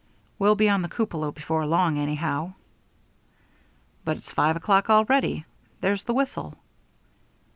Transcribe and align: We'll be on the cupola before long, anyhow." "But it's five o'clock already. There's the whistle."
We'll 0.39 0.55
be 0.55 0.67
on 0.67 0.81
the 0.81 0.89
cupola 0.89 1.31
before 1.31 1.63
long, 1.67 1.99
anyhow." 1.99 2.53
"But 4.03 4.17
it's 4.17 4.31
five 4.31 4.55
o'clock 4.55 4.89
already. 4.89 5.45
There's 5.81 6.01
the 6.01 6.13
whistle." 6.15 6.55